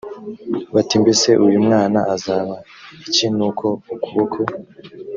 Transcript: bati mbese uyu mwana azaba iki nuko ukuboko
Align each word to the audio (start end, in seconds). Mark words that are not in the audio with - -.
bati 0.73 0.95
mbese 1.03 1.29
uyu 1.45 1.59
mwana 1.65 1.99
azaba 2.15 2.55
iki 3.07 3.25
nuko 3.35 3.67
ukuboko 3.93 4.39